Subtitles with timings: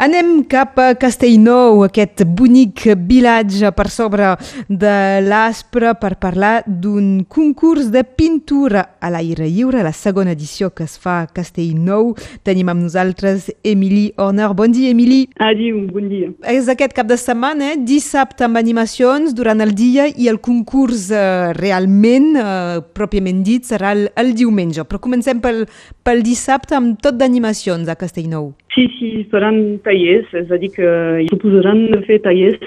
[0.00, 4.30] Anem cap a Castellnou, aquest bonic vilatge per sobre
[4.64, 10.84] de l'Aspre per parlar d'un concurs de pintura a l'aire lliure, la segona edició que
[10.84, 12.12] es fa a Castellnou.
[12.46, 14.50] Tenim amb nosaltres Emily Horner.
[14.56, 15.24] Bon dia, Emily.
[15.40, 16.30] Adiu, bon dia.
[16.52, 17.80] És aquest cap de setmana, eh?
[17.80, 23.94] dissabte amb animacions durant el dia i el concurs eh, realment, eh, pròpiament dit, serà
[23.96, 24.84] el, el diumenge.
[24.88, 25.64] Però comencem pel,
[26.06, 28.52] pel dissabte amb tot d'animacions a Castellnou.
[28.74, 30.90] Sí, sí, faran tallers, és a dir, que
[31.24, 32.60] hi proposaran fer tallers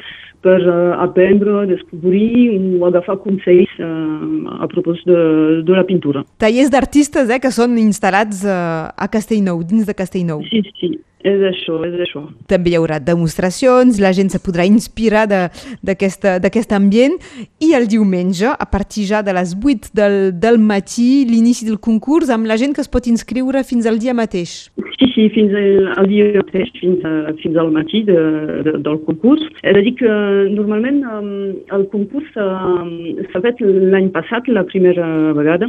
[0.43, 5.21] per uh, aprendre, descobrir o agafar consells uh, a propòs de,
[5.63, 6.25] de la pintura.
[6.43, 10.43] Tallers d'artistes eh, que són instal·lats uh, a Castellnou, dins de Castellnou.
[10.51, 10.91] Sí, sí,
[11.23, 12.25] és això, és això.
[12.51, 17.15] També hi haurà demostracions, la gent se podrà inspirar d'aquest ambient
[17.63, 22.33] i el diumenge, a partir ja de les 8 del, del matí, l'inici del concurs
[22.33, 24.67] amb la gent que es pot inscriure fins al dia mateix.
[25.03, 25.51] Sí, sí, fins
[25.99, 28.15] al, dia mateix, fins, a, fins al matí de,
[28.63, 29.41] de, del concurs.
[29.59, 30.11] És a dir que
[30.53, 31.31] normalment um,
[31.75, 32.93] el concurs um,
[33.33, 35.67] s'ha fet l'any passat, la primera vegada,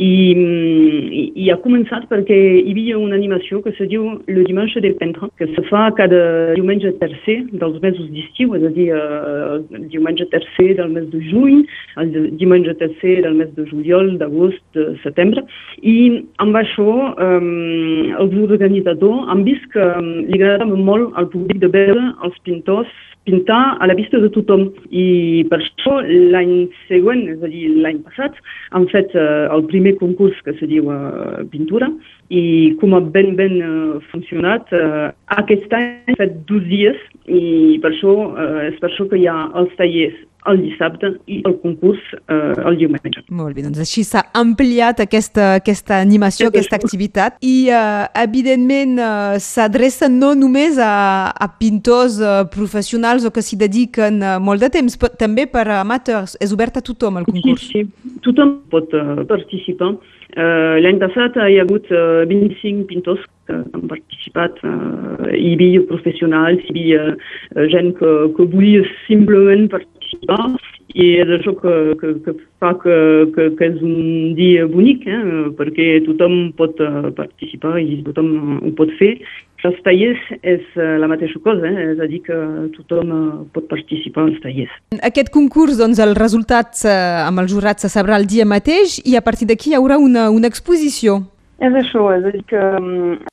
[0.00, 4.80] i, i, i ha començat perquè hi havia una animació que se diu Le Dimanche
[4.80, 6.22] de Pentre, que se fa cada
[6.56, 11.66] diumenge tercer dels mesos d'estiu, és a dir, el diumenge tercer del mes de juny,
[12.00, 15.44] el diumenge tercer del mes de juliol, d'agost, de setembre,
[15.84, 15.98] i
[16.40, 17.52] amb això um,
[18.16, 18.69] els organitzadors
[19.28, 22.90] han vist que li agradava molt al públic de veure els pintors
[23.24, 24.68] pintar a la vista de tothom.
[24.90, 25.98] I per això
[26.34, 28.38] l'any següent, és a dir, l'any passat,
[28.76, 31.90] han fet uh, el primer concurs que se diu uh, pintura
[32.30, 32.42] i
[32.80, 37.92] com ha ben ben uh, funcionat, uh, aquest any ha fet dos dies i per
[37.92, 40.18] això, uh, és per això que hi ha els tallers
[40.48, 43.22] el dissabte i el concurs eh, el diumenge.
[43.28, 48.96] Molt bé, doncs així s'ha ampliat aquesta, aquesta animació, sí, aquesta activitat i eh, evidentment
[48.96, 54.62] eh, s'adreça no només a, a pintors eh, professionals o que s'hi dediquen eh, molt
[54.62, 56.36] de temps, però també per a amateurs.
[56.40, 57.66] És obert a tothom el concurs.
[57.66, 58.14] Sí, sí.
[58.26, 59.96] tothom pot uh, participar.
[60.30, 64.60] Uh, L'any passat hi ha hagut uh, 25 pintors que han participat.
[64.62, 70.58] Uh, hi havia professionals, hi havia uh, gent que, que volia simplement participar participar
[70.90, 72.94] i és això que, que, que fa que,
[73.34, 75.50] que, que és un dia bonic, eh?
[75.56, 76.74] perquè tothom pot
[77.14, 79.20] participar i tothom ho pot fer.
[79.68, 81.90] Els tallers és la mateixa cosa, eh?
[81.92, 82.36] és a dir, que
[82.78, 83.10] tothom
[83.54, 84.72] pot participar als tallers.
[85.04, 89.24] Aquest concurs, doncs, el resultat amb el jurat se sabrà el dia mateix i a
[89.26, 91.20] partir d'aquí hi haurà una, una exposició.
[91.60, 92.60] És això, és a dir, que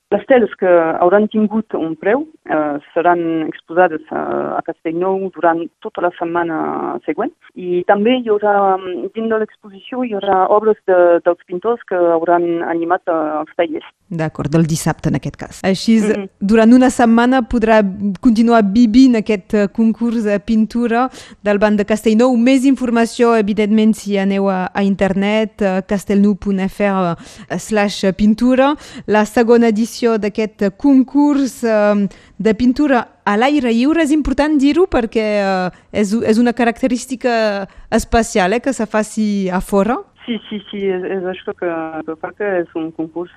[0.09, 0.69] les teles que
[1.03, 4.22] hauran tingut un preu eh, seran exposades a,
[4.56, 6.59] a Castellnou durant tota la setmana
[7.03, 8.78] següent i també hi haurà,
[9.16, 13.90] dins de l'exposició, hi haurà obres de, dels pintors que hauran animat eh, els tallers.
[14.07, 15.59] D'acord, del dissabte en aquest cas.
[15.67, 16.29] Així, mm -hmm.
[16.40, 17.84] durant una setmana podrà
[18.22, 21.09] continuar vivint aquest eh, concurs de pintura
[21.44, 22.31] del Banc de Castellnou.
[22.38, 27.16] Més informació, evidentment, si aneu a, a internet, castellnou.fr
[27.57, 28.75] slash pintura.
[29.06, 34.03] La segona edició edició d'aquest concurs eh, de pintura a l'aire lliure.
[34.03, 39.59] És important dir-ho perquè eh, és, és una característica especial eh, que se faci a
[39.59, 39.97] fora.
[40.25, 41.69] Sí, sí, sí, és, és això que,
[42.06, 43.31] que fa que és un concurs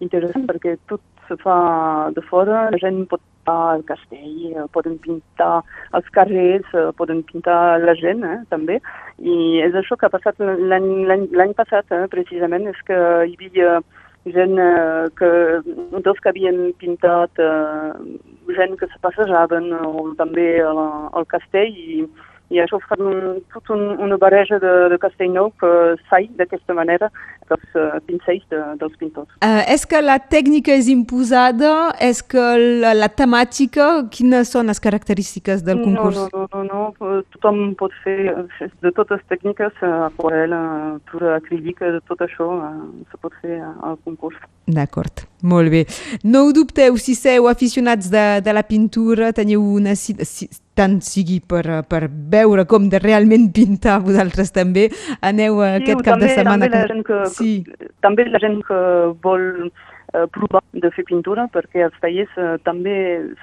[0.00, 5.62] interessant perquè tot se fa de fora, la gent pot pintar el castell, poden pintar
[5.92, 8.80] els carrers, poden pintar la gent eh, també,
[9.18, 12.96] i és això que ha passat l'any passat, eh, precisament, és que
[13.28, 13.82] hi havia
[14.24, 15.30] gent eh, que,
[16.04, 17.92] dels que havien pintat, eh,
[18.56, 20.78] gent que se passejaven o també al,
[21.12, 22.04] al castell i,
[22.52, 25.72] i això fa un, tot un, una barreja de, de Castellnou que
[26.10, 27.10] sai d'aquesta manera
[27.52, 29.30] dels uh, pincells de, dels pintors.
[29.38, 31.92] Uh, és que la tècnica és imposada?
[32.02, 32.42] És que
[32.82, 36.18] la, la temàtica, quines són les característiques del concurs?
[36.18, 37.22] No, no, no, no.
[37.36, 38.34] tothom pot fer
[38.82, 40.62] de totes les tècniques, aquarela,
[41.12, 44.36] pintura acrílica, de tot això uh, se pot fer al concurs.
[44.66, 45.84] D'acord, molt bé.
[46.24, 49.94] No ho dubteu, si sou aficionats de, de la pintura, teniu una...
[49.94, 50.16] Si,
[50.72, 54.86] tant sigui per, per veure com de realment pintar vosaltres també,
[55.20, 56.68] aneu sí, aquest cap de setmana.
[56.70, 57.41] També la gent que, sí.
[58.06, 58.78] També la gent que
[59.26, 59.44] vol
[60.14, 62.96] eh, provar de fer pintura, perquè els tallers eh, també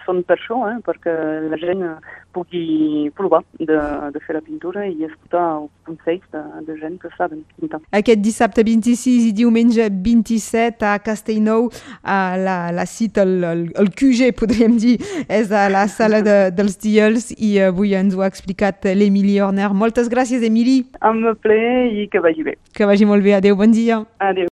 [0.06, 1.14] són per això, eh, perquè
[1.50, 1.86] la gent
[2.34, 3.78] pugui provar de,
[4.14, 7.82] de fer la pintura i escoltar els consells de, de gent que saben pintar.
[7.96, 11.70] Aquest dissabte 26 i diumenge 27 a Castellnou,
[12.04, 16.38] a la, la cita, el, el, el QG, podríem dir, és a la sala de,
[16.56, 19.72] dels Diels i avui ens ho ha explicat l'Emili Horner.
[19.74, 20.84] Moltes gràcies, Emili.
[21.06, 21.60] Amb ple
[22.04, 22.56] i que vagi bé.
[22.76, 23.36] Que vagi molt bé.
[23.40, 24.04] Adéu, bon dia.
[24.22, 24.48] Adéu.